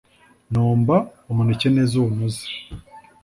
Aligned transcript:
Nomba 0.51 0.95
umuneke 1.31 1.67
neza 1.75 1.93
uwunoze 1.97 2.45